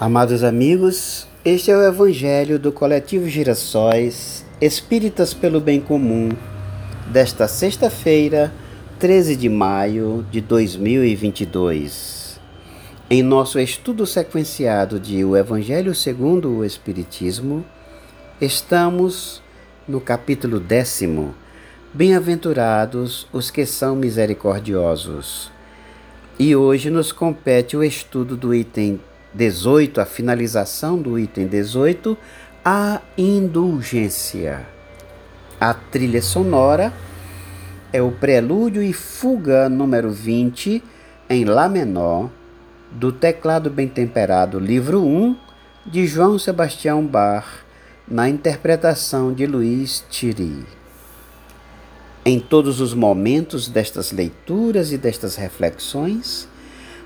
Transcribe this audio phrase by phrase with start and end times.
[0.00, 6.28] Amados amigos, este é o Evangelho do Coletivo Girassóis Espíritas pelo Bem Comum,
[7.08, 8.52] desta sexta-feira,
[9.00, 12.38] 13 de maio de 2022.
[13.10, 17.66] Em nosso estudo sequenciado de O Evangelho segundo o Espiritismo,
[18.40, 19.42] estamos
[19.88, 21.34] no capítulo décimo.
[21.92, 25.50] Bem-aventurados os que são misericordiosos.
[26.38, 29.00] E hoje nos compete o estudo do item
[29.38, 32.18] 18, a finalização do item 18,
[32.64, 34.66] a indulgência.
[35.60, 36.92] A trilha sonora
[37.92, 40.82] é o prelúdio e fuga número 20
[41.30, 42.30] em Lá menor,
[42.90, 45.36] do teclado bem temperado, livro 1,
[45.86, 47.46] de João Sebastião Bach,
[48.08, 50.66] na interpretação de Luiz Thierry.
[52.24, 56.48] Em todos os momentos destas leituras e destas reflexões,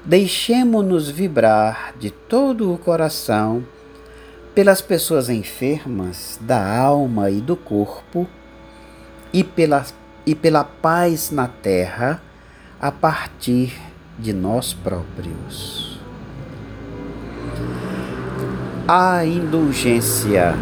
[0.04, 3.64] Deixemo-nos vibrar de todo o coração
[4.52, 8.26] pelas pessoas enfermas da alma e do corpo
[9.32, 9.86] e pela,
[10.26, 12.20] e pela paz na terra
[12.80, 13.80] a partir
[14.18, 16.00] de nós próprios.
[18.88, 20.56] A indulgência.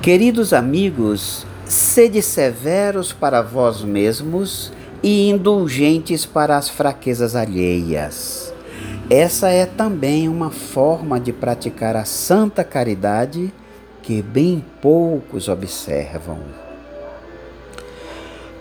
[0.00, 4.72] Queridos amigos, sede severos para vós mesmos
[5.02, 8.52] e indulgentes para as fraquezas alheias.
[9.08, 13.52] Essa é também uma forma de praticar a santa caridade
[14.02, 16.38] que bem poucos observam.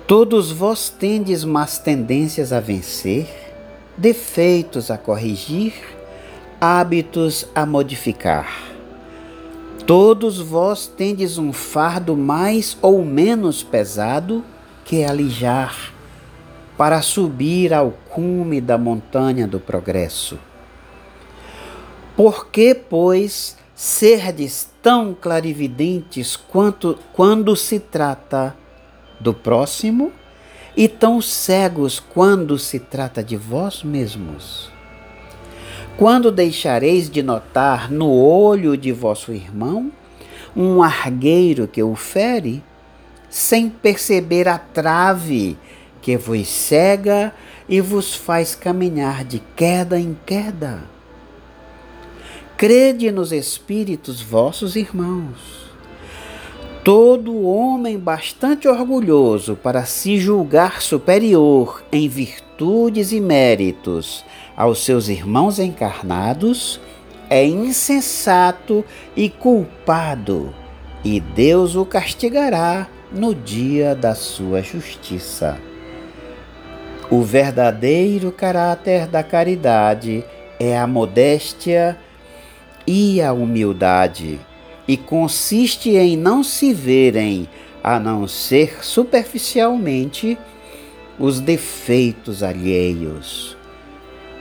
[0.07, 3.27] Todos vós tendes más tendências a vencer,
[3.95, 5.73] defeitos a corrigir,
[6.59, 8.69] hábitos a modificar.
[9.85, 14.43] Todos vós tendes um fardo mais ou menos pesado
[14.83, 15.98] que alijar
[16.79, 20.39] para subir ao cume da montanha do progresso.
[22.15, 28.55] Por que, pois, serdes tão clarividentes quanto quando se trata
[29.19, 30.13] do próximo
[30.73, 34.71] e tão cegos quando se trata de vós mesmos?
[35.97, 39.91] Quando deixareis de notar no olho de vosso irmão
[40.55, 42.63] um argueiro que o fere,
[43.29, 45.57] sem perceber a trave
[46.09, 47.31] que vos cega
[47.67, 50.81] e vos faz caminhar de queda em queda.
[52.57, 55.69] Crede nos espíritos vossos irmãos.
[56.83, 64.25] Todo homem bastante orgulhoso para se julgar superior em virtudes e méritos
[64.57, 66.81] aos seus irmãos encarnados
[67.29, 68.83] é insensato
[69.15, 70.55] e culpado,
[71.05, 75.68] e Deus o castigará no dia da sua justiça.
[77.11, 80.23] O verdadeiro caráter da caridade
[80.59, 81.97] é a modéstia
[82.85, 84.39] e a humildade,
[84.87, 87.49] e consiste em não se verem,
[87.83, 90.37] a não ser superficialmente,
[91.17, 93.57] os defeitos alheios,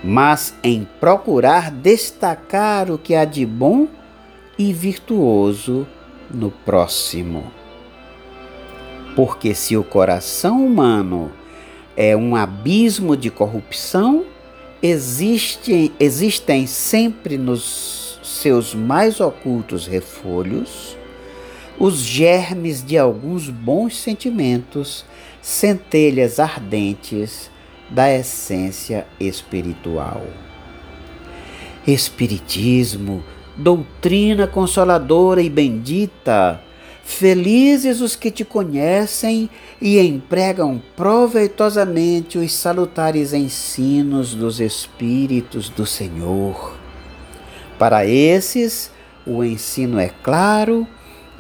[0.04, 3.88] mas em procurar destacar o que há de bom
[4.58, 5.86] e virtuoso
[6.30, 7.50] no próximo.
[9.16, 11.32] Porque se o coração humano
[12.00, 14.24] é um abismo de corrupção,
[14.80, 20.96] existe, existem sempre nos seus mais ocultos refolhos
[21.76, 25.04] os germes de alguns bons sentimentos,
[25.42, 27.50] centelhas ardentes
[27.90, 30.22] da essência espiritual.
[31.84, 33.24] Espiritismo,
[33.56, 36.60] doutrina consoladora e bendita,
[37.08, 39.48] Felizes os que te conhecem
[39.80, 46.76] e empregam proveitosamente os salutares ensinos dos Espíritos do Senhor.
[47.76, 48.92] Para esses,
[49.26, 50.86] o ensino é claro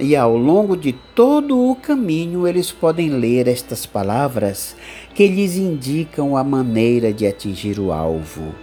[0.00, 4.74] e ao longo de todo o caminho eles podem ler estas palavras
[5.14, 8.54] que lhes indicam a maneira de atingir o alvo.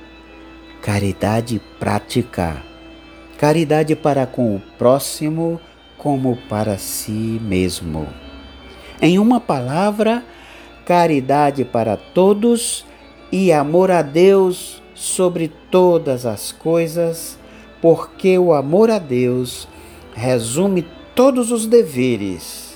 [0.82, 2.62] Caridade prática,
[3.38, 5.62] caridade para com o próximo
[6.06, 8.08] como para si mesmo.
[9.02, 10.24] Em uma palavra,
[10.86, 12.86] caridade para todos
[13.32, 17.40] e amor a Deus sobre todas as coisas,
[17.82, 19.68] porque o amor a Deus
[20.14, 20.86] resume
[21.16, 22.76] todos os deveres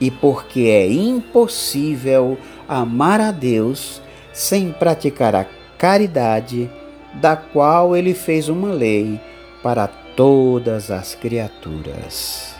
[0.00, 2.38] e porque é impossível
[2.68, 4.00] amar a Deus
[4.32, 6.70] sem praticar a caridade,
[7.14, 9.20] da qual ele fez uma lei
[9.64, 12.51] para todas as criaturas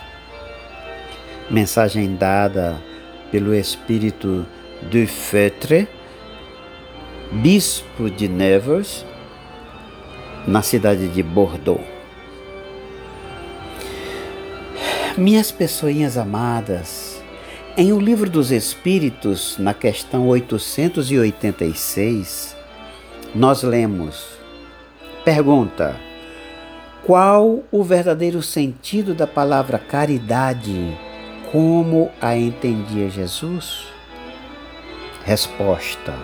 [1.51, 2.77] mensagem dada
[3.31, 4.47] pelo espírito
[4.91, 5.89] de Fetre,
[7.31, 9.05] bispo de Nevers,
[10.47, 11.81] na cidade de Bordeaux.
[15.17, 17.23] Minhas pessoinhas amadas,
[17.77, 22.57] em O Livro dos Espíritos, na questão 886,
[23.35, 24.27] nós lemos:
[25.25, 25.97] Pergunta:
[27.05, 30.95] Qual o verdadeiro sentido da palavra caridade,
[31.53, 33.87] como a entendia Jesus?
[35.25, 36.15] Resposta: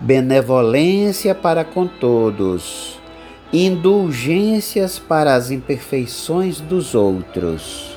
[0.00, 2.94] Benevolência para com todos
[3.52, 7.96] indulgências para as imperfeições dos outros,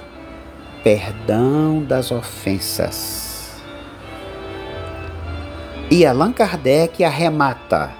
[0.83, 3.59] perdão das ofensas.
[5.89, 7.91] E Allan Kardec arremata: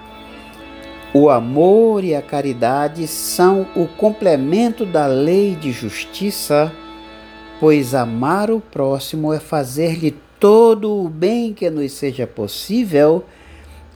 [1.12, 6.70] o amor e a caridade são o complemento da lei de justiça,
[7.60, 13.24] pois amar o próximo é fazer-lhe todo o bem que nos seja possível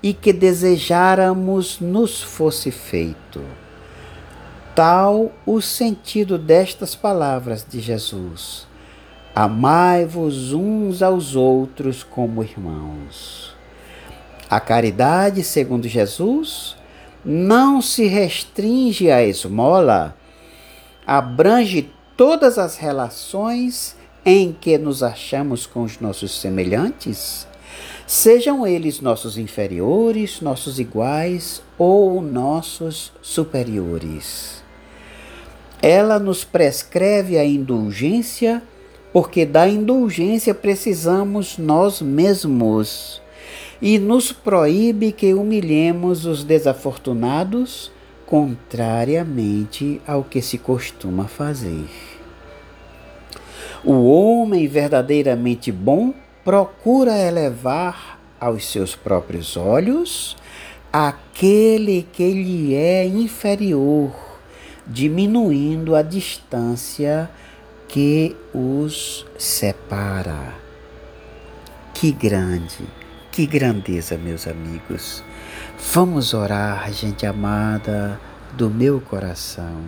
[0.02, 3.40] e que desejáramos nos fosse feito.
[4.74, 8.66] Tal o sentido destas palavras de Jesus:
[9.34, 13.54] Amai-vos uns aos outros como irmãos.
[14.50, 16.76] A caridade, segundo Jesus,
[17.24, 20.16] não se restringe à esmola,
[21.06, 27.46] abrange todas as relações em que nos achamos com os nossos semelhantes
[28.06, 34.62] Sejam eles nossos inferiores, nossos iguais ou nossos superiores.
[35.80, 38.62] Ela nos prescreve a indulgência,
[39.12, 43.22] porque da indulgência precisamos nós mesmos,
[43.80, 47.90] e nos proíbe que humilhemos os desafortunados,
[48.32, 51.84] contrariamente ao que se costuma fazer.
[53.84, 60.34] O homem verdadeiramente bom procura elevar aos seus próprios olhos
[60.90, 64.14] aquele que lhe é inferior,
[64.86, 67.28] diminuindo a distância
[67.86, 70.54] que os separa.
[71.92, 72.88] Que grande,
[73.30, 75.22] que grandeza, meus amigos.
[75.90, 78.18] Vamos orar, gente amada
[78.56, 79.82] do meu coração,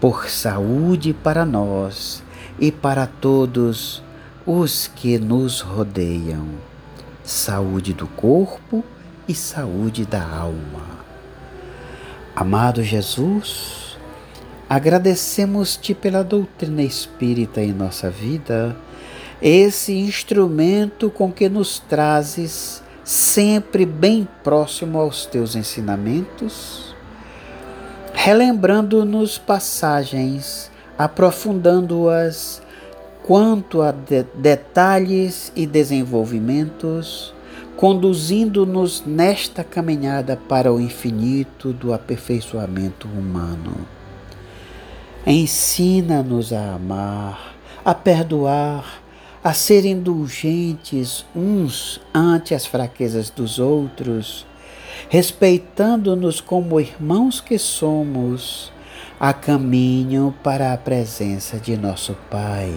[0.00, 2.22] por saúde para nós
[2.60, 4.04] e para todos
[4.46, 6.46] os que nos rodeiam,
[7.24, 8.84] saúde do corpo
[9.26, 10.86] e saúde da alma.
[12.36, 13.98] Amado Jesus,
[14.68, 18.76] agradecemos-te pela doutrina espírita em nossa vida,
[19.42, 26.92] esse instrumento com que nos trazes sempre bem próximo aos teus ensinamentos,
[28.12, 32.60] relembrando-nos passagens, aprofundando-as
[33.22, 37.32] quanto a de detalhes e desenvolvimentos,
[37.76, 43.86] conduzindo-nos nesta caminhada para o infinito do aperfeiçoamento humano.
[45.24, 47.54] Ensina-nos a amar,
[47.84, 49.05] a perdoar,
[49.46, 54.44] a ser indulgentes uns ante as fraquezas dos outros,
[55.08, 58.72] respeitando-nos como irmãos que somos,
[59.20, 62.74] a caminho para a presença de nosso Pai.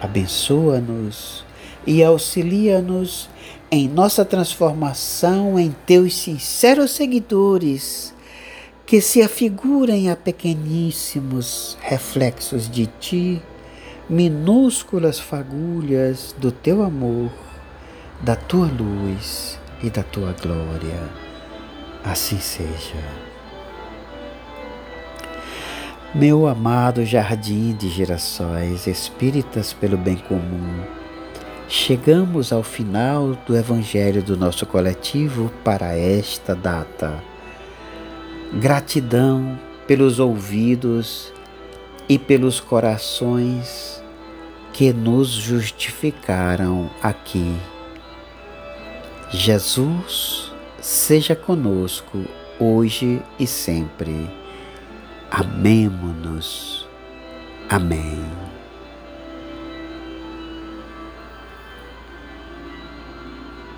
[0.00, 1.44] Abençoa-nos
[1.84, 3.28] e auxilia-nos
[3.72, 8.14] em nossa transformação em teus sinceros seguidores,
[8.86, 13.42] que se afigurem a pequeníssimos reflexos de ti,
[14.08, 17.30] minúsculas fagulhas do teu amor,
[18.20, 21.08] da tua luz e da tua glória.
[22.04, 23.02] Assim seja.
[26.14, 30.84] Meu amado jardim de girassóis, espíritas pelo bem comum,
[31.66, 37.20] chegamos ao final do Evangelho do nosso coletivo para esta data.
[38.52, 39.58] Gratidão
[39.88, 41.33] pelos ouvidos
[42.08, 44.02] e pelos corações
[44.72, 47.56] que nos justificaram aqui.
[49.30, 52.24] Jesus seja conosco
[52.58, 54.30] hoje e sempre.
[55.30, 56.86] Amemo-nos.
[57.68, 58.53] Amém.